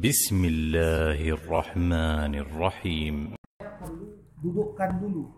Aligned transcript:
بسم 0.00 0.40
الله 0.40 1.20
الرحمن 1.20 2.32
الرحيم 2.32 3.36
perlu 3.60 4.08
dudukkan 4.40 5.04
dulu 5.04 5.28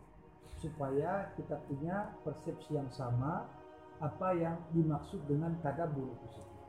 supaya 0.63 1.35
kita 1.35 1.59
punya 1.67 2.15
persepsi 2.23 2.79
yang 2.79 2.87
sama 2.95 3.51
apa 3.99 4.39
yang 4.39 4.55
dimaksud 4.71 5.27
dengan 5.27 5.59
tadabur 5.59 6.15
itu 6.15 6.39
sendiri. 6.39 6.63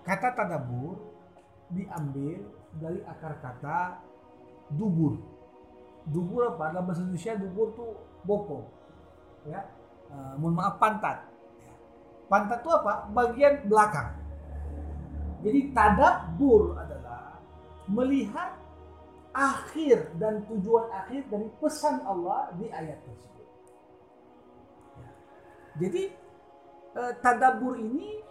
Kata 0.00 0.28
tadabur 0.32 0.96
diambil 1.68 2.40
dari 2.80 3.04
akar 3.04 3.36
kata 3.44 4.00
dubur. 4.72 5.20
Dubur 6.08 6.56
apa? 6.56 6.72
Dalam 6.72 6.88
bahasa 6.88 7.04
Indonesia 7.04 7.36
dubur 7.36 7.76
tuh 7.76 7.92
bopong. 8.24 8.64
Ya. 9.44 9.60
Eh, 10.08 10.34
mohon 10.40 10.56
maaf 10.56 10.80
pantat. 10.80 11.20
Ya. 11.60 11.74
Pantat 12.32 12.64
itu 12.64 12.70
apa? 12.72 13.12
Bagian 13.12 13.68
belakang. 13.68 14.19
Jadi 15.41 15.73
tadabur 15.73 16.77
adalah 16.77 17.41
melihat 17.89 18.61
akhir 19.31 20.11
dan 20.19 20.43
tujuan 20.45 20.91
akhir 20.91 21.25
dari 21.31 21.47
pesan 21.57 22.03
Allah 22.05 22.51
di 22.59 22.67
ayat 22.69 22.99
tersebut. 23.01 23.47
Ya. 24.99 25.09
Jadi 25.81 26.03
eh, 26.99 27.13
tadabur 27.23 27.79
ini 27.79 28.21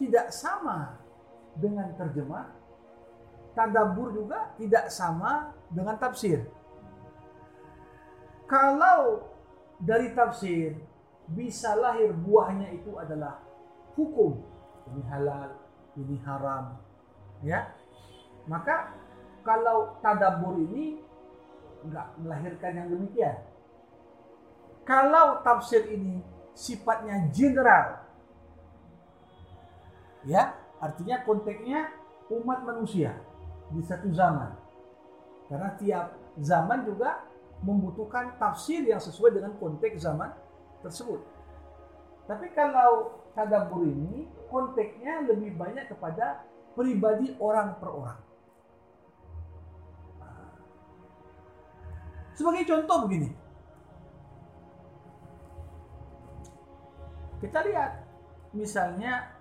tidak 0.00 0.32
sama 0.32 0.96
dengan 1.56 1.92
terjemah. 1.96 2.52
Tadabur 3.56 4.12
juga 4.12 4.52
tidak 4.60 4.92
sama 4.92 5.52
dengan 5.72 5.96
tafsir. 5.96 6.44
Kalau 8.46 9.26
dari 9.82 10.12
tafsir 10.14 10.76
bisa 11.26 11.74
lahir 11.74 12.14
buahnya 12.14 12.70
itu 12.76 12.94
adalah 12.94 13.42
hukum. 13.98 14.38
Ini 14.86 15.02
halal, 15.10 15.50
ini 15.96 16.16
haram. 16.22 16.76
Ya. 17.40 17.72
Maka 18.46 18.94
kalau 19.42 19.98
tadabur 20.00 20.60
ini 20.60 21.00
nggak 21.86 22.06
melahirkan 22.22 22.72
yang 22.76 22.88
demikian. 22.92 23.36
Kalau 24.86 25.42
tafsir 25.42 25.82
ini 25.90 26.22
sifatnya 26.54 27.26
general, 27.34 28.06
ya 30.22 30.54
artinya 30.78 31.26
konteksnya 31.26 31.90
umat 32.30 32.62
manusia 32.62 33.18
di 33.74 33.82
satu 33.82 34.10
zaman. 34.14 34.54
Karena 35.50 35.74
tiap 35.78 36.06
zaman 36.38 36.86
juga 36.86 37.26
membutuhkan 37.62 38.38
tafsir 38.38 38.86
yang 38.86 39.02
sesuai 39.02 39.38
dengan 39.38 39.54
konteks 39.58 40.06
zaman 40.06 40.30
tersebut. 40.82 41.35
Tapi 42.26 42.46
kalau 42.58 43.22
tadabur 43.38 43.86
ini 43.86 44.26
konteksnya 44.50 45.26
lebih 45.30 45.54
banyak 45.54 45.86
kepada 45.86 46.42
pribadi 46.74 47.32
orang 47.38 47.78
per 47.78 47.90
orang. 47.90 48.20
Sebagai 52.36 52.68
contoh 52.68 53.08
begini. 53.08 53.30
Kita 57.40 57.64
lihat 57.64 58.04
misalnya 58.52 59.32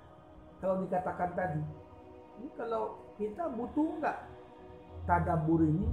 kalau 0.64 0.80
dikatakan 0.88 1.36
tadi, 1.36 1.64
ini 2.40 2.50
kalau 2.56 3.04
kita 3.20 3.52
butuh 3.52 4.00
nggak 4.00 4.18
tadabur 5.04 5.64
ini 5.64 5.88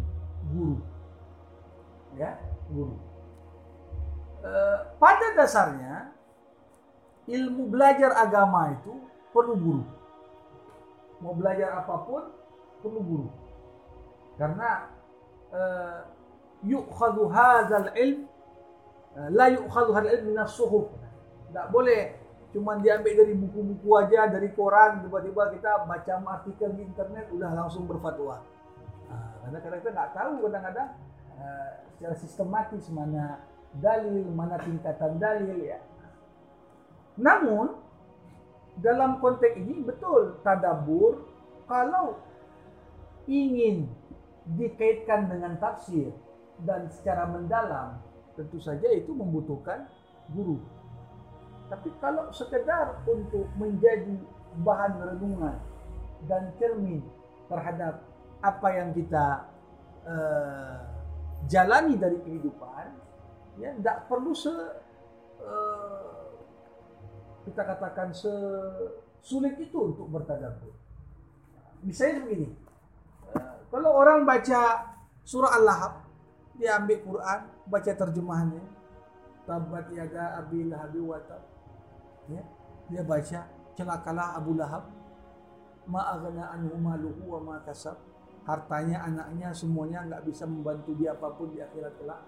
guru, 0.51 0.79
ya 2.19 2.39
guru. 2.71 2.95
E, 4.43 4.51
pada 4.99 5.27
dasarnya 5.39 6.11
ilmu 7.33 7.73
belajar 7.73 8.13
agama 8.21 8.77
itu 8.77 8.93
perlu 9.33 9.55
guru. 9.57 9.85
Mau 11.25 11.33
belajar 11.33 11.81
apa 11.81 11.95
pun 12.05 12.23
perlu 12.85 13.01
guru. 13.01 13.29
Karena 14.37 14.93
e, 15.49 15.61
yu'khadhu 16.69 17.33
hadzal 17.33 17.89
ilm 17.97 18.29
la 19.33 19.47
yu'khadhu 19.49 19.91
hadzal 19.97 20.13
ilm 20.13 20.25
minas 20.29 20.53
suhuf. 20.53 20.93
Enggak 21.49 21.67
boleh 21.73 22.03
cuma 22.53 22.77
diambil 22.77 23.13
dari 23.17 23.33
buku-buku 23.33 23.89
aja, 23.97 24.29
dari 24.29 24.53
koran, 24.53 25.01
tiba-tiba 25.01 25.49
kita 25.57 25.89
baca 25.89 26.13
artikel 26.37 26.77
di 26.77 26.85
internet 26.85 27.33
udah 27.33 27.51
langsung 27.57 27.89
berfatwa. 27.89 28.45
Nah, 29.09 29.33
karena 29.41 29.59
kadang 29.65 29.81
kita 29.81 29.91
nggak 29.97 30.13
tahu 30.13 30.33
kadang-kadang 30.45 30.89
uh, 31.41 31.71
secara 31.97 32.15
sistematis 32.21 32.85
mana 32.93 33.41
dalil, 33.73 34.29
mana 34.37 34.61
tingkatan 34.61 35.17
dalil 35.17 35.57
ya. 35.65 35.81
Namun 37.21 37.77
dalam 38.81 39.21
konteks 39.21 39.61
ini 39.61 39.85
betul 39.85 40.41
tadabur 40.41 41.29
kalau 41.69 42.17
ingin 43.29 43.89
dikaitkan 44.57 45.29
dengan 45.29 45.61
tafsir 45.61 46.11
dan 46.65 46.89
secara 46.91 47.29
mendalam 47.29 48.01
tentu 48.35 48.59
saja 48.59 48.89
itu 48.91 49.13
membutuhkan 49.13 49.87
guru. 50.33 50.59
Tapi 51.69 51.89
kalau 52.01 52.29
sekedar 52.33 53.01
untuk 53.09 53.49
menjadi 53.57 54.17
bahan 54.61 54.93
renungan 55.01 55.57
dan 56.29 56.53
cermin 56.61 57.01
terhadap 57.49 58.05
apa 58.45 58.69
yang 58.73 58.91
kita 58.93 59.49
uh, 60.05 60.77
jalani 61.49 61.97
dari 61.97 62.19
kehidupan, 62.21 62.93
ya 63.57 63.73
tidak 63.79 64.05
perlu 64.11 64.33
se 64.37 64.53
uh, 64.53 66.12
kita 67.43 67.63
katakan 67.67 68.15
sesulit 68.15 69.59
itu 69.59 69.79
untuk 69.79 70.07
bertadabbur. 70.11 70.75
Misalnya 71.83 72.23
begini, 72.23 72.49
uh, 73.35 73.67
kalau 73.71 73.91
orang 73.99 74.23
baca 74.23 74.93
surah 75.27 75.59
Al-Lahab, 75.59 76.07
dia 76.55 76.79
ambil 76.79 76.99
Quran, 77.03 77.41
baca 77.67 77.93
terjemahannya, 77.95 78.63
tabat 79.47 79.91
yada 79.91 80.39
abi 80.39 80.71
lahabi 80.71 81.01
wa 81.03 81.19
ya 82.31 82.43
dia 82.87 83.03
baca 83.03 83.41
celakalah 83.75 84.39
Abu 84.39 84.55
Lahab 84.55 84.87
ma 85.91 86.15
aghna 86.15 86.55
anhu 86.55 86.79
maluhu 86.79 87.23
wa 87.27 87.41
ma 87.43 87.57
kasab 87.67 87.99
hartanya 88.47 89.03
anaknya 89.03 89.51
semuanya 89.51 90.07
nggak 90.07 90.23
bisa 90.31 90.47
membantu 90.47 90.95
dia 90.95 91.15
apa 91.15 91.31
pun 91.35 91.51
di 91.51 91.59
akhirat 91.59 91.95
kelak 91.99 92.23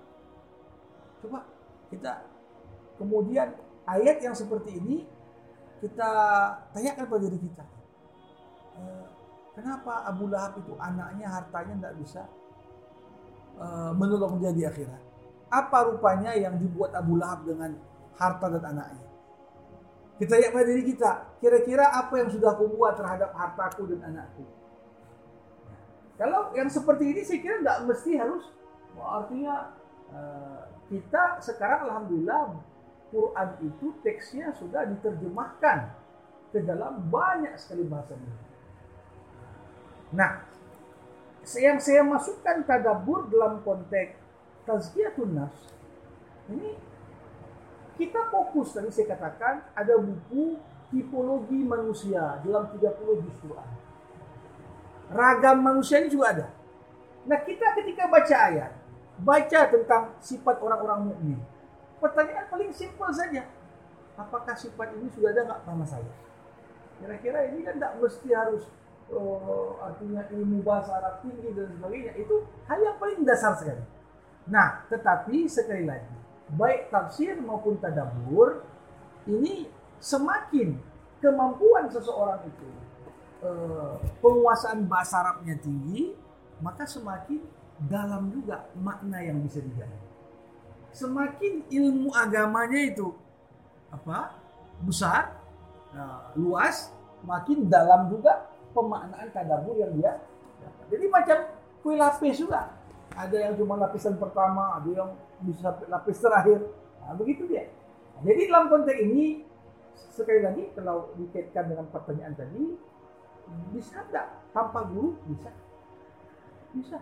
coba 1.23 1.41
kita 1.91 2.27
kemudian 2.99 3.55
ayat 3.85 4.19
yang 4.21 4.35
seperti 4.37 4.77
ini 4.81 5.05
kita 5.85 6.11
tanyakan 6.73 7.05
pada 7.09 7.23
diri 7.29 7.39
kita. 7.39 7.65
Eh, 8.75 9.07
kenapa 9.53 10.09
Abu 10.09 10.27
Lahab 10.33 10.59
itu 10.59 10.73
anaknya 10.81 11.29
hartanya 11.29 11.73
nggak 11.85 11.97
bisa 12.03 12.27
uh, 13.61 13.93
menolong 13.95 14.41
dia 14.43 14.51
di 14.51 14.67
akhirat? 14.67 14.99
Apa 15.53 15.93
rupanya 15.93 16.35
yang 16.35 16.59
dibuat 16.59 16.91
Abu 16.97 17.21
Lahab 17.21 17.47
dengan 17.47 17.77
harta 18.19 18.47
dan 18.51 18.65
anaknya? 18.65 19.07
Kita 20.15 20.39
lihat 20.39 20.51
pada 20.55 20.67
diri 20.67 20.85
kita, 20.95 21.11
kira-kira 21.43 21.91
apa 21.91 22.15
yang 22.23 22.31
sudah 22.31 22.55
aku 22.55 22.71
buat 22.75 22.95
terhadap 22.99 23.35
hartaku 23.35 23.91
dan 23.95 24.15
anakku. 24.15 24.47
Kalau 26.15 26.55
yang 26.55 26.71
seperti 26.71 27.11
ini 27.11 27.27
saya 27.27 27.39
kira 27.43 27.59
nggak 27.59 27.79
mesti 27.91 28.11
harus, 28.15 28.47
artinya 28.95 29.75
kita 30.87 31.43
sekarang 31.43 31.91
alhamdulillah 31.91 32.55
Quran 33.15 33.49
itu 33.63 33.95
teksnya 34.03 34.51
sudah 34.59 34.83
diterjemahkan 34.91 35.95
ke 36.51 36.59
dalam 36.67 36.99
banyak 37.07 37.55
sekali 37.55 37.87
bahasa 37.87 38.19
Nah, 40.15 40.43
yang 41.63 41.79
saya 41.79 42.03
masukkan 42.03 42.67
tadabur 42.67 43.31
dalam 43.31 43.63
konteks 43.63 44.19
tazkiyatun 44.67 45.31
nafs 45.39 45.71
ini 46.51 46.75
kita 47.95 48.27
fokus 48.31 48.75
tadi 48.75 48.91
saya 48.91 49.15
katakan 49.15 49.63
ada 49.79 49.95
buku 49.95 50.59
tipologi 50.91 51.63
manusia 51.63 52.43
dalam 52.43 52.67
30 52.75 53.23
juz 53.23 53.37
Quran. 53.39 53.71
Ragam 55.15 55.63
manusia 55.63 56.03
ini 56.03 56.11
juga 56.11 56.27
ada. 56.35 56.47
Nah, 57.25 57.39
kita 57.41 57.73
ketika 57.79 58.11
baca 58.11 58.37
ayat, 58.51 58.73
baca 59.23 59.61
tentang 59.71 60.03
sifat 60.19 60.59
orang-orang 60.59 61.13
mukmin. 61.13 61.39
Pertanyaan 62.05 62.53
paling 62.53 62.69
simpel 62.69 63.09
saja. 63.17 63.49
Apakah 64.21 64.53
sifat 64.53 64.93
ini 65.01 65.09
sudah 65.09 65.33
ada 65.33 65.41
nggak 65.49 65.61
sama 65.65 65.85
saya? 65.89 66.13
Kira-kira 67.01 67.49
ini 67.49 67.65
kan 67.65 67.81
tidak 67.81 67.97
mesti 67.97 68.29
harus 68.29 68.69
oh, 69.09 69.81
artinya 69.81 70.29
ilmu 70.29 70.61
bahasa 70.61 71.01
Arab 71.01 71.25
tinggi 71.25 71.49
dan 71.57 71.73
sebagainya. 71.73 72.13
Itu 72.21 72.45
hal 72.69 72.77
yang 72.85 73.01
paling 73.01 73.25
dasar 73.25 73.57
sekali. 73.57 73.81
Nah, 74.53 74.85
tetapi 74.93 75.49
sekali 75.49 75.89
lagi, 75.89 76.13
baik 76.53 76.93
tafsir 76.93 77.41
maupun 77.41 77.81
tadabur 77.81 78.61
ini 79.25 79.73
semakin 79.97 80.77
kemampuan 81.25 81.89
seseorang 81.89 82.45
itu 82.45 82.69
eh, 83.49 83.97
penguasaan 84.21 84.85
bahasa 84.85 85.25
Arabnya 85.25 85.57
tinggi 85.57 86.13
maka 86.61 86.85
semakin 86.85 87.41
dalam 87.89 88.29
juga 88.29 88.69
makna 88.77 89.25
yang 89.25 89.41
bisa 89.41 89.65
digali 89.65 90.14
semakin 90.95 91.67
ilmu 91.69 92.15
agamanya 92.15 92.81
itu 92.81 93.11
apa 93.91 94.39
besar 94.87 95.35
nah, 95.91 96.31
luas 96.39 96.95
makin 97.27 97.67
dalam 97.67 98.07
juga 98.09 98.47
pemaknaan 98.75 99.31
tadabur 99.31 99.79
yang 99.79 99.95
dia. 99.97 100.21
Jadi 100.91 101.07
macam 101.09 101.39
kue 101.81 101.95
lapis 101.97 102.37
juga. 102.43 102.75
Ada 103.15 103.49
yang 103.49 103.55
cuma 103.55 103.79
lapisan 103.79 104.19
pertama, 104.19 104.77
ada 104.77 104.91
yang 104.91 105.11
bisa 105.47 105.71
lapis 105.87 106.19
terakhir. 106.19 106.61
Nah, 107.01 107.15
begitu 107.15 107.47
dia. 107.47 107.71
Jadi 108.21 108.51
dalam 108.51 108.67
konteks 108.69 109.01
ini 109.01 109.47
sekali 110.15 110.43
lagi 110.43 110.65
kalau 110.75 111.11
dikaitkan 111.19 111.71
dengan 111.71 111.87
pertanyaan 111.91 112.35
tadi 112.35 112.75
bisa 113.75 113.99
tidak 114.07 114.31
tanpa 114.55 114.87
guru 114.87 115.19
bisa 115.27 115.51
bisa 116.71 116.99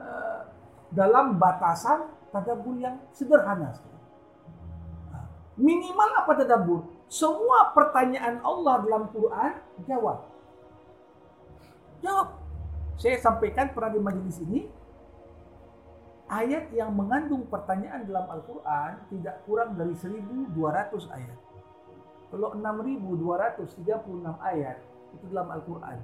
uh, 0.00 0.48
dalam 0.88 1.36
batasan 1.36 2.08
tadabur 2.30 2.78
yang 2.78 2.96
sederhana 3.12 3.74
minimal 5.60 6.10
apa 6.16 6.32
tadabur 6.40 6.80
semua 7.10 7.74
pertanyaan 7.74 8.38
Allah 8.40 8.86
dalam 8.86 9.10
Quran 9.10 9.52
jawab. 9.82 10.30
Jawab. 12.00 12.28
Saya 12.96 13.18
sampaikan 13.18 13.74
pernah 13.74 13.90
di 13.90 14.00
majelis 14.00 14.38
ini 14.46 14.70
ayat 16.30 16.70
yang 16.70 16.94
mengandung 16.94 17.50
pertanyaan 17.50 18.06
dalam 18.06 18.30
Al-Quran 18.30 19.10
tidak 19.10 19.42
kurang 19.42 19.74
dari 19.74 19.90
1200 19.98 20.54
ayat. 21.10 21.38
Kalau 22.30 22.54
6236 22.54 23.74
ayat 24.38 24.78
itu 25.18 25.24
dalam 25.34 25.48
Al-Quran. 25.50 25.98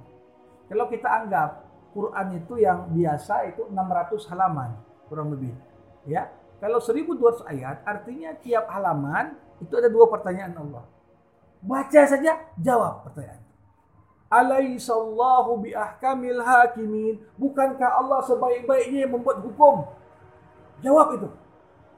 Kalau 0.67 0.85
kita 0.91 1.07
anggap 1.07 1.49
Quran 1.95 2.27
itu 2.35 2.53
yang 2.59 2.91
biasa 2.91 3.47
itu 3.47 3.63
600 3.71 4.27
halaman 4.35 4.75
kurang 5.07 5.31
lebih. 5.31 5.55
Ya. 6.07 6.31
Kalau 6.57 6.81
1200 6.81 7.45
ayat 7.45 7.85
artinya 7.85 8.33
tiap 8.41 8.65
halaman 8.73 9.37
itu 9.61 9.73
ada 9.77 9.91
dua 9.91 10.09
pertanyaan 10.09 10.57
Allah. 10.57 10.89
Baca 11.61 12.01
saja, 12.07 12.49
jawab 12.57 13.05
pertanyaan. 13.05 13.43
Alaihissallahu 14.27 15.63
bi 15.63 15.71
ahkamil 15.77 16.41
hakimin. 16.41 17.21
Bukankah 17.37 18.01
Allah 18.01 18.19
sebaik-baiknya 18.25 19.05
yang 19.05 19.13
membuat 19.19 19.39
hukum? 19.45 19.87
Jawab 20.81 21.17
itu. 21.17 21.29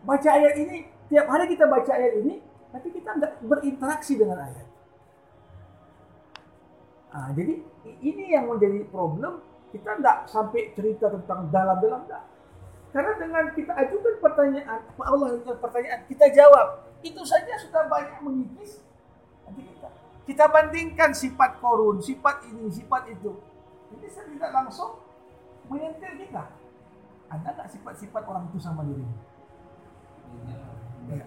Baca 0.03 0.29
ayat 0.31 0.55
ini, 0.59 0.87
tiap 1.11 1.27
hari 1.27 1.51
kita 1.51 1.67
baca 1.67 1.91
ayat 1.91 2.23
ini, 2.23 2.39
tapi 2.71 2.87
kita 2.93 3.09
nggak 3.17 3.33
berinteraksi 3.43 4.13
dengan 4.15 4.39
ayat. 4.45 4.67
Nah, 7.09 7.29
jadi 7.33 7.53
ini 8.05 8.23
yang 8.31 8.47
menjadi 8.47 8.85
problem. 8.87 9.41
Kita 9.69 10.01
nggak 10.01 10.25
sampai 10.25 10.73
cerita 10.73 11.13
tentang 11.13 11.49
dalam-dalam 11.53 12.05
enggak. 12.05 12.23
Karena 12.89 13.13
dengan 13.21 13.45
kita 13.53 13.73
ajukan 13.85 14.15
pertanyaan, 14.17 14.81
Allah 14.97 15.27
ajukan 15.37 15.57
pertanyaan, 15.61 16.01
kita 16.09 16.25
jawab. 16.33 16.89
Itu 17.05 17.21
saja 17.21 17.53
sudah 17.61 17.85
banyak 17.85 18.19
mengikis 18.25 18.81
nanti 19.45 19.61
kita. 19.61 19.89
Kita 20.25 20.45
bandingkan 20.49 21.13
sifat 21.13 21.61
korun, 21.61 22.01
sifat 22.01 22.49
ini, 22.49 22.65
sifat 22.73 23.13
itu. 23.13 23.37
Ini 23.93 24.05
saya 24.09 24.25
tidak 24.29 24.51
langsung 24.53 25.01
menyentil 25.69 26.17
kita. 26.17 26.43
Ada 27.29 27.47
nggak 27.53 27.69
sifat-sifat 27.77 28.23
orang 28.25 28.49
itu 28.49 28.57
sama 28.57 28.81
dirinya? 28.81 29.17
Ya. 31.13 31.25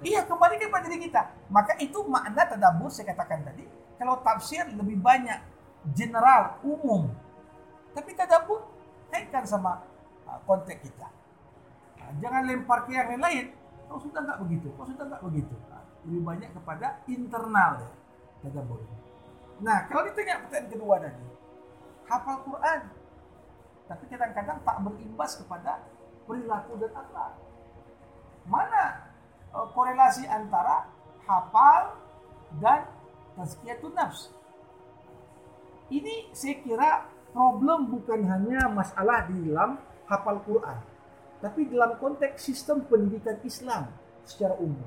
Iya, 0.00 0.20
kembali 0.24 0.56
kepada 0.56 0.88
diri 0.88 1.12
kita. 1.12 1.28
Maka 1.52 1.76
itu 1.76 2.00
makna 2.08 2.48
tadabur 2.48 2.88
saya 2.88 3.12
katakan 3.12 3.44
tadi. 3.44 3.68
Kalau 4.00 4.16
tafsir 4.24 4.64
lebih 4.72 4.96
banyak 4.96 5.44
general, 5.92 6.56
umum. 6.64 7.12
Tapi 7.92 8.16
tadabur 8.16 8.64
kaitkan 9.12 9.44
sama 9.44 9.84
uh, 10.30 10.38
konteks 10.46 10.86
kita. 10.86 11.08
Nah, 11.98 12.10
jangan 12.22 12.42
lempar 12.46 12.86
ke 12.86 12.94
yang 12.94 13.18
lain. 13.18 13.50
Kau 13.90 13.98
sudah 13.98 14.22
nggak 14.22 14.38
begitu, 14.46 14.70
kau 14.78 14.86
sudah 14.86 15.02
nggak 15.02 15.22
begitu. 15.26 15.54
Nah, 15.66 15.82
lebih 16.06 16.22
banyak 16.22 16.50
kepada 16.54 17.02
internal 17.10 17.70
ya, 17.82 17.90
tadabur. 18.46 18.80
Nah, 19.60 19.90
kalau 19.90 20.06
ditanya 20.06 20.40
pertanyaan 20.46 20.70
kedua 20.70 20.94
tadi, 21.02 21.26
hafal 22.06 22.38
Quran, 22.46 22.80
tapi 23.90 24.04
kadang-kadang 24.06 24.58
tak 24.62 24.76
berimbas 24.86 25.34
kepada 25.34 25.82
perilaku 26.24 26.78
dan 26.78 26.94
akhlak. 26.94 27.34
Mana 28.46 29.10
Eh, 29.50 29.66
korelasi 29.74 30.30
antara 30.30 30.86
hafal 31.26 31.98
dan 32.62 32.86
tazkiyatun 33.34 33.94
nafs. 33.98 34.30
Ini 35.90 36.30
saya 36.30 36.54
kira 36.62 36.90
problem 37.34 37.90
bukan 37.90 38.30
hanya 38.30 38.70
masalah 38.70 39.26
di 39.26 39.50
dalam 39.50 39.74
hafal 40.10 40.42
Quran, 40.42 40.78
tapi 41.38 41.70
dalam 41.70 41.94
konteks 42.02 42.42
sistem 42.42 42.82
pendidikan 42.82 43.38
Islam 43.46 43.86
secara 44.26 44.58
umum. 44.58 44.84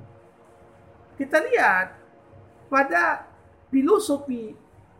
Kita 1.16 1.40
lihat 1.40 1.96
pada 2.68 3.31
filosofi 3.72 4.52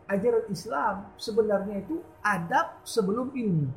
ajaran 0.08 0.48
Islam 0.48 0.94
sebenarnya 1.20 1.84
itu 1.84 2.00
adab 2.24 2.80
sebelum 2.82 3.28
ilmu. 3.36 3.68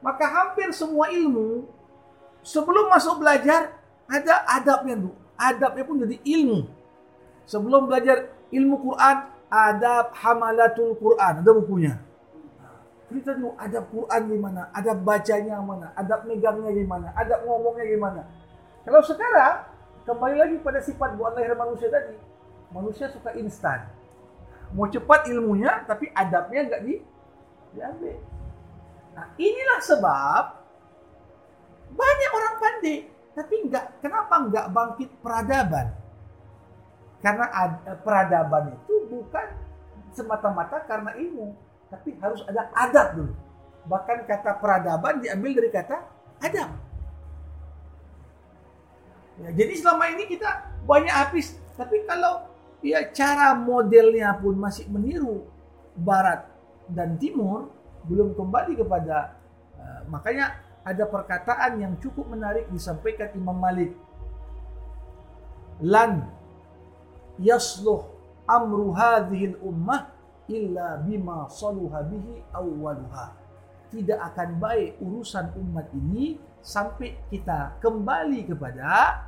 Maka 0.00 0.24
hampir 0.28 0.72
semua 0.72 1.12
ilmu 1.12 1.68
sebelum 2.40 2.88
masuk 2.88 3.20
belajar 3.20 3.76
ada 4.10 4.34
adabnya 4.48 4.96
tuh. 4.98 5.14
Adabnya 5.40 5.84
pun 5.86 5.96
jadi 6.04 6.16
ilmu. 6.20 6.68
Sebelum 7.48 7.88
belajar 7.88 8.28
ilmu 8.52 8.76
Quran, 8.82 9.16
adab 9.48 10.12
hamalatul 10.18 10.96
Quran. 10.98 11.32
Ada 11.40 11.50
bukunya. 11.54 11.94
Kita 13.10 13.34
tuh 13.34 13.52
adab 13.58 13.90
Quran 13.90 14.22
gimana, 14.30 14.70
adab 14.70 15.02
bacanya 15.02 15.58
mana, 15.58 15.90
adab 15.98 16.30
megangnya 16.30 16.70
gimana, 16.70 17.10
adab 17.18 17.42
ngomongnya 17.42 17.86
gimana. 17.90 18.22
Kalau 18.86 19.02
sekarang, 19.02 19.66
kembali 20.06 20.36
lagi 20.38 20.56
pada 20.62 20.78
sifat 20.78 21.18
buat 21.18 21.34
lahir 21.34 21.58
manusia 21.58 21.90
tadi. 21.90 22.14
Manusia 22.70 23.10
suka 23.10 23.34
instan. 23.34 23.90
Mau 24.70 24.86
cepat 24.86 25.26
ilmunya, 25.26 25.82
tapi 25.90 26.06
adabnya 26.14 26.70
nggak 26.70 26.82
di, 26.86 27.02
diambil. 27.74 28.16
Nah, 29.18 29.26
inilah 29.34 29.80
sebab 29.82 30.44
banyak 31.90 32.30
orang 32.30 32.54
pandai 32.62 33.10
tapi 33.34 33.54
enggak, 33.66 34.02
kenapa 34.02 34.34
enggak 34.42 34.66
bangkit 34.74 35.10
peradaban? 35.22 35.86
Karena 37.24 37.46
ad, 37.52 37.72
eh, 37.86 37.98
peradaban 38.00 38.74
itu 38.74 38.94
bukan 39.06 39.46
semata-mata 40.10 40.82
karena 40.84 41.14
ilmu, 41.14 41.54
tapi 41.90 42.14
harus 42.22 42.40
ada 42.46 42.70
adat 42.72 43.18
dulu. 43.18 43.34
Bahkan 43.90 44.24
kata 44.24 44.56
peradaban 44.62 45.18
diambil 45.18 45.58
dari 45.58 45.70
kata 45.74 45.96
adab. 46.38 46.70
Ya, 49.40 49.48
jadi 49.56 49.72
selama 49.74 50.04
ini 50.14 50.28
kita 50.30 50.68
banyak 50.84 51.10
habis, 51.10 51.56
tapi 51.74 52.04
kalau 52.04 52.46
ya 52.84 53.08
cara 53.10 53.56
modelnya 53.56 54.36
pun 54.36 54.54
masih 54.56 54.86
meniru 54.92 55.48
barat 55.96 56.46
dan 56.92 57.16
timur, 57.16 57.72
belum 58.04 58.36
kembali 58.36 58.76
kepada 58.78 59.36
uh, 59.80 60.00
makanya 60.12 60.60
ada 60.84 61.04
perkataan 61.08 61.80
yang 61.80 61.92
cukup 62.00 62.28
menarik 62.28 62.68
disampaikan 62.68 63.32
Imam 63.36 63.56
Malik. 63.56 63.96
Lan 65.80 66.28
yasluh 67.40 68.04
amru 68.44 68.92
hadhil 68.92 69.56
ummah 69.64 70.19
illa 70.50 70.98
bima 70.98 71.46
saluha 71.46 72.02
bihi 72.02 72.42
awwaluha. 72.50 73.38
Tidak 73.90 74.18
akan 74.18 74.58
baik 74.58 74.98
urusan 75.02 75.54
umat 75.58 75.86
ini 75.94 76.38
sampai 76.62 77.30
kita 77.30 77.78
kembali 77.78 78.50
kepada 78.50 79.24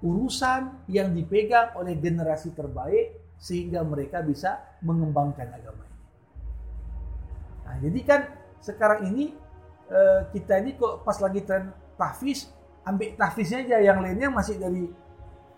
urusan 0.00 0.88
yang 0.88 1.12
dipegang 1.12 1.76
oleh 1.76 1.96
generasi 1.96 2.56
terbaik 2.56 3.36
sehingga 3.36 3.84
mereka 3.84 4.24
bisa 4.24 4.80
mengembangkan 4.80 5.48
agama 5.48 5.84
ini. 5.84 6.00
Nah, 7.64 7.76
jadi 7.80 8.00
kan 8.04 8.20
sekarang 8.60 9.12
ini 9.12 9.32
Eh, 9.90 10.20
kita 10.30 10.62
ini 10.62 10.78
kok 10.78 11.02
pas 11.02 11.18
lagi 11.18 11.42
tren 11.42 11.74
tahfiz 11.98 12.46
ambil 12.86 13.10
tahfiznya 13.18 13.66
aja 13.66 13.82
yang 13.82 13.98
lainnya 13.98 14.30
masih 14.30 14.54
dari 14.54 14.86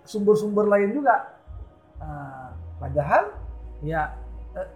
sumber-sumber 0.09 0.65
lain 0.73 0.89
juga 0.97 1.37
uh, 2.01 2.49
padahal 2.81 3.37
ya 3.85 4.09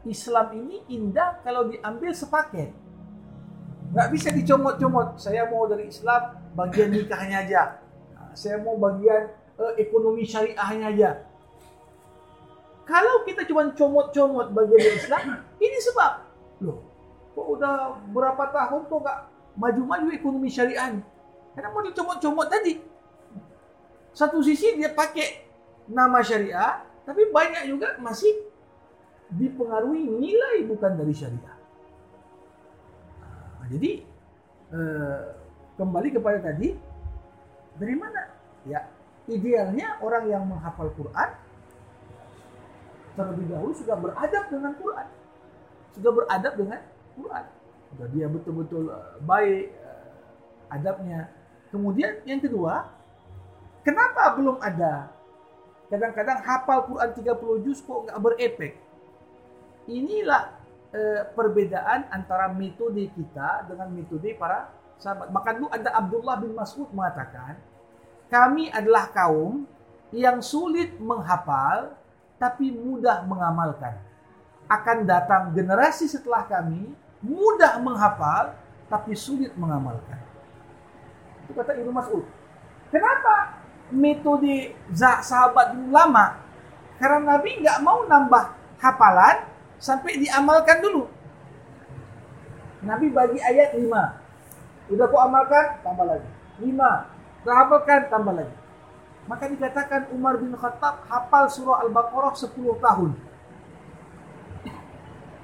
Islam 0.09 0.47
ini 0.57 0.83
indah 0.89 1.41
kalau 1.45 1.69
diambil 1.69 2.13
sepaket. 2.17 2.73
Nggak 3.93 4.09
bisa 4.13 4.29
dicomot-comot. 4.33 5.21
Saya 5.21 5.47
mau 5.49 5.69
dari 5.69 5.93
Islam 5.93 6.37
bagian 6.57 6.91
nikahnya 6.93 7.45
aja. 7.45 7.63
Uh, 8.17 8.33
saya 8.33 8.57
mau 8.61 8.81
bagian 8.81 9.31
uh, 9.61 9.73
ekonomi 9.77 10.25
syariahnya 10.25 10.87
aja. 10.93 11.11
Kalau 12.87 13.27
kita 13.27 13.45
cuma 13.45 13.69
comot-comot 13.75 14.55
bagian 14.55 14.81
dari 14.81 14.97
Islam 14.97 15.23
ini 15.61 15.79
sebab. 15.81 16.13
Loh 16.65 16.87
kok 17.37 17.47
udah 17.53 18.01
berapa 18.17 18.45
tahun 18.49 18.89
kok 18.89 18.99
nggak 19.05 19.19
maju-maju 19.61 20.09
ekonomi 20.17 20.49
syariah. 20.49 20.97
Karena 21.53 21.69
mau 21.69 21.85
dicomot-comot 21.85 22.49
tadi. 22.49 22.81
Satu 24.17 24.41
sisi 24.41 24.73
dia 24.81 24.97
pakai 24.97 25.45
nama 25.85 26.25
syariah, 26.25 26.81
tapi 27.05 27.29
banyak 27.29 27.69
juga 27.69 28.01
masih 28.01 28.46
dipengaruhi 29.33 30.07
nilai 30.07 30.67
bukan 30.71 30.93
dari 30.95 31.15
syariah. 31.15 31.57
Nah, 33.59 33.67
jadi 33.67 33.91
eh, 34.71 35.23
kembali 35.75 36.09
kepada 36.15 36.39
tadi, 36.41 36.79
dari 37.77 37.95
mana? 37.99 38.23
Ya, 38.67 38.87
idealnya 39.27 39.99
orang 40.03 40.25
yang 40.31 40.43
menghafal 40.47 40.91
Quran 40.95 41.31
terlebih 43.17 43.47
dahulu 43.49 43.73
sudah 43.73 43.97
beradab 43.97 44.45
dengan 44.53 44.73
Quran. 44.77 45.07
Sudah 45.97 46.11
beradab 46.13 46.53
dengan 46.55 46.81
Quran. 47.17 47.45
Sudah 47.91 48.07
dia 48.13 48.27
betul-betul 48.29 48.93
uh, 48.93 49.17
baik 49.25 49.73
uh, 49.81 50.75
adabnya. 50.77 51.33
Kemudian 51.73 52.21
yang 52.29 52.45
kedua, 52.45 52.93
kenapa 53.83 54.37
belum 54.37 54.61
ada? 54.61 55.11
Kadang-kadang 55.89 56.45
hafal 56.45 56.79
Quran 56.93 57.11
30 57.17 57.65
juz 57.65 57.79
kok 57.81 58.05
nggak 58.05 58.21
berefek. 58.21 58.75
Inilah 59.87 60.51
uh, 60.91 61.23
perbedaan 61.35 62.11
antara 62.11 62.51
metode 62.51 63.07
kita 63.15 63.67
dengan 63.71 63.91
metode 63.95 64.35
para 64.35 64.71
sahabat. 64.99 65.31
Maka 65.31 65.49
dulu 65.55 65.69
ada 65.71 65.91
Abdullah 65.95 66.37
bin 66.43 66.53
Mas'ud 66.53 66.91
mengatakan, 66.91 67.59
kami 68.27 68.69
adalah 68.75 69.11
kaum 69.15 69.67
yang 70.11 70.43
sulit 70.43 70.99
menghafal 70.99 71.95
tapi 72.37 72.75
mudah 72.75 73.23
mengamalkan. 73.25 73.95
Akan 74.67 75.07
datang 75.07 75.55
generasi 75.55 76.11
setelah 76.11 76.43
kami 76.43 76.91
mudah 77.23 77.79
menghafal 77.79 78.59
tapi 78.91 79.15
sulit 79.15 79.55
mengamalkan. 79.55 80.19
Itu 81.47 81.55
kata 81.55 81.79
Ibnu 81.79 81.95
Mas'ud. 81.95 82.27
Kenapa 82.91 83.63
metode 83.95 84.75
sahabat 85.23 85.79
dulu 85.79 85.95
lama? 85.95 86.43
Karena 86.99 87.39
Nabi 87.39 87.63
nggak 87.63 87.79
mau 87.83 88.03
nambah 88.07 88.45
hafalan 88.83 89.56
sampai 89.81 90.21
diamalkan 90.21 90.81
dulu. 90.81 91.09
Nabi 92.87 93.11
bagi 93.11 93.39
ayat 93.43 93.75
5. 93.75 94.95
Udah 94.95 95.07
kau 95.11 95.19
amalkan, 95.19 95.83
tambah 95.83 96.07
lagi. 96.07 96.29
5. 96.63 97.43
Udah 97.43 97.55
hafalkan, 97.59 98.01
tambah 98.07 98.35
lagi. 98.37 98.55
Maka 99.27 99.45
dikatakan 99.51 100.15
Umar 100.15 100.39
bin 100.39 100.55
Khattab 100.55 101.03
hafal 101.11 101.51
surah 101.51 101.83
Al-Baqarah 101.83 102.35
10 102.39 102.55
tahun. 102.79 103.11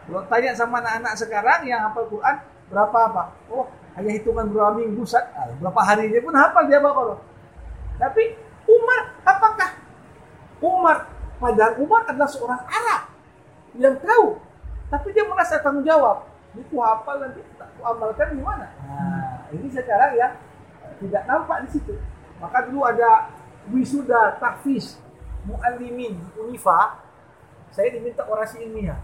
Kalau 0.03 0.23
tanya 0.31 0.51
sama 0.55 0.79
anak-anak 0.79 1.15
sekarang 1.19 1.61
yang 1.67 1.91
hafal 1.91 2.07
Quran, 2.07 2.37
berapa 2.71 2.99
apa? 3.11 3.23
Oh, 3.51 3.67
hanya 3.99 4.11
hitungan 4.15 4.47
berapa 4.47 4.79
minggu, 4.79 5.03
ah, 5.19 5.51
berapa 5.59 5.81
hari 5.83 6.15
dia 6.15 6.23
pun 6.23 6.35
hafal 6.35 6.63
dia 6.71 6.79
Baqarah. 6.79 7.19
Tapi 7.99 8.39
Umar, 8.71 9.03
apakah 9.27 9.71
Umar, 10.63 10.97
padahal 11.43 11.75
Umar 11.83 12.07
adalah 12.07 12.31
seorang 12.31 12.63
Arab 12.71 13.12
yang 13.77 13.97
tahu, 14.01 14.37
tapi 14.93 15.09
dia 15.17 15.25
merasa 15.25 15.61
tanggung 15.61 15.87
jawab. 15.87 16.29
Ku 16.53 16.77
hafal 16.85 17.17
nanti, 17.25 17.41
ku 17.57 17.81
amalkan 17.81 18.37
gimana? 18.37 18.69
Nah, 18.85 19.49
ini 19.49 19.73
sekarang 19.73 20.13
ya 20.21 20.37
tidak 21.01 21.23
nampak 21.25 21.65
di 21.65 21.69
situ. 21.81 21.97
Maka 22.37 22.69
dulu 22.69 22.85
ada 22.85 23.33
wisuda 23.73 24.37
tahfiz 24.37 25.01
muallimin 25.49 26.21
Unifa, 26.37 27.01
saya 27.73 27.89
diminta 27.89 28.29
orasi 28.29 28.63
ilmiah. 28.69 29.01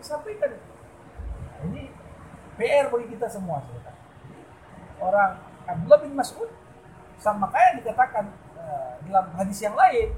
Saya 0.00 0.16
sampaikan. 0.16 0.56
Nah, 0.56 1.60
ini 1.68 1.92
PR 2.56 2.88
bagi 2.88 3.12
kita 3.12 3.28
semua. 3.28 3.60
Orang 4.96 5.36
Abdullah 5.68 6.00
bin 6.00 6.16
Mas'ud 6.16 6.48
sama 7.20 7.52
kayak 7.52 7.84
dikatakan 7.84 8.32
uh, 8.56 8.96
dalam 9.04 9.26
hadis 9.36 9.60
yang 9.60 9.76
lain, 9.76 10.16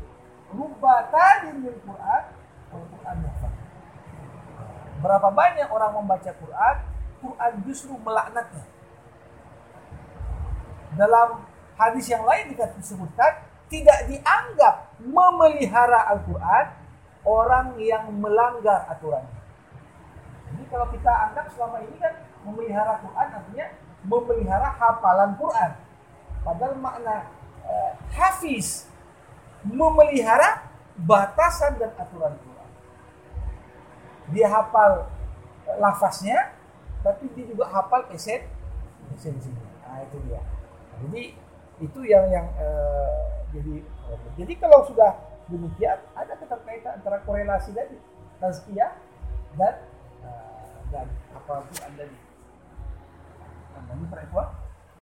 rubba 0.54 1.10
tadin 1.10 1.66
Quran, 1.66 2.22
Quran 2.70 3.16
Berapa 4.98 5.30
banyak 5.30 5.70
orang 5.70 6.02
membaca 6.02 6.30
Quran, 6.34 6.76
Quran 7.22 7.52
justru 7.66 7.94
melaknatnya. 8.02 8.66
Dalam 10.98 11.46
hadis 11.78 12.10
yang 12.10 12.26
lain 12.26 12.54
disebutkan 12.54 13.46
tidak 13.70 14.10
dianggap 14.10 14.90
memelihara 14.98 16.10
Al-Quran 16.10 16.66
orang 17.22 17.78
yang 17.78 18.10
melanggar 18.10 18.88
aturan. 18.90 19.22
Jadi 20.48 20.64
kalau 20.72 20.88
kita 20.90 21.12
anggap 21.30 21.46
selama 21.52 21.84
ini 21.84 21.96
kan 22.00 22.14
memelihara 22.42 22.98
Quran 23.04 23.28
artinya 23.38 23.66
memelihara 24.02 24.68
hafalan 24.74 25.36
Quran. 25.36 25.70
Padahal 26.42 26.74
makna 26.80 27.28
eh, 27.62 27.92
hafiz 28.16 28.88
memelihara 29.62 30.64
batasan 30.96 31.76
dan 31.76 31.92
aturan 32.00 32.34
Quran 32.40 32.67
dia 34.32 34.46
hafal 34.48 35.08
lafaznya, 35.80 36.52
tapi 37.04 37.28
dia 37.36 37.44
juga 37.48 37.68
hafal 37.68 38.08
esen 38.12 38.44
esensinya. 39.14 39.64
Nah 39.84 40.04
itu 40.04 40.16
dia. 40.28 40.40
Jadi 40.98 41.22
itu 41.78 42.00
yang 42.04 42.26
yang 42.32 42.46
uh, 42.58 43.46
jadi 43.54 43.84
jadi 44.36 44.52
kalau 44.58 44.84
sudah 44.88 45.14
demikian 45.48 45.96
ada 46.12 46.34
keterkaitan 46.36 47.00
antara 47.00 47.22
korelasi 47.24 47.72
tadi 47.72 47.96
tazkiyah 48.42 48.92
dan 49.56 49.74
uh, 50.26 50.76
dan 50.92 51.06
apa 51.32 51.64
itu 51.68 51.74
anda 51.86 52.04
ini. 52.04 52.20
Anda 53.78 53.92
ini 53.94 54.06